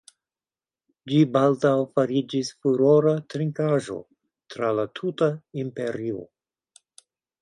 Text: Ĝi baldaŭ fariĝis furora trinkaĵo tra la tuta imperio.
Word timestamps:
Ĝi 1.11 1.17
baldaŭ 1.35 1.73
fariĝis 1.99 2.49
furora 2.63 3.13
trinkaĵo 3.35 3.99
tra 4.55 4.73
la 4.79 4.87
tuta 5.01 5.29
imperio. 5.65 6.25